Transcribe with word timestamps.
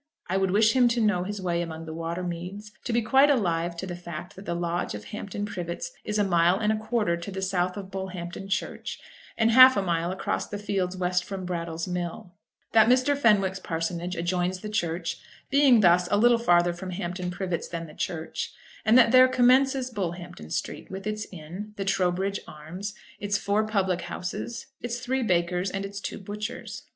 I 0.27 0.37
would 0.37 0.49
wish 0.49 0.73
him 0.75 0.87
to 0.87 0.99
know 0.99 1.25
his 1.25 1.39
way 1.39 1.61
among 1.61 1.85
the 1.85 1.93
water 1.93 2.23
meads, 2.23 2.71
to 2.85 2.91
be 2.91 3.03
quite 3.03 3.29
alive 3.29 3.75
to 3.77 3.85
the 3.85 3.95
fact 3.95 4.35
that 4.35 4.45
the 4.47 4.55
lodge 4.55 4.95
of 4.95 5.03
Hampton 5.03 5.45
Privets 5.45 5.91
is 6.03 6.17
a 6.17 6.23
mile 6.23 6.57
and 6.57 6.73
a 6.73 6.75
quarter 6.75 7.15
to 7.17 7.29
the 7.29 7.47
north 7.53 7.77
of 7.77 7.91
Bullhampton 7.91 8.49
church, 8.49 8.99
and 9.37 9.51
half 9.51 9.77
a 9.77 9.81
mile 9.83 10.11
across 10.11 10.47
the 10.47 10.57
fields 10.57 10.97
west 10.97 11.23
from 11.23 11.45
Brattle's 11.45 11.87
mill; 11.87 12.33
that 12.71 12.87
Mr. 12.89 13.15
Fenwick's 13.15 13.59
parsonage 13.59 14.15
adjoins 14.15 14.61
the 14.61 14.69
churchyard, 14.69 15.21
being 15.51 15.81
thus 15.81 16.07
a 16.09 16.17
little 16.17 16.39
farther 16.39 16.73
from 16.73 16.89
Hampton 16.89 17.29
Privets 17.29 17.67
than 17.67 17.85
the 17.85 17.93
church; 17.93 18.51
and 18.83 18.97
that 18.97 19.11
there 19.11 19.27
commences 19.27 19.91
Bullhampton 19.91 20.49
street, 20.49 20.89
with 20.89 21.05
its 21.05 21.27
inn, 21.31 21.75
the 21.75 21.85
Trowbridge 21.85 22.39
Arms, 22.47 22.95
its 23.19 23.37
four 23.37 23.67
public 23.67 24.01
houses, 24.01 24.65
its 24.81 24.99
three 24.99 25.21
bakers, 25.21 25.69
and 25.69 25.85
its 25.85 25.99
two 26.01 26.17
butchers. 26.17 26.87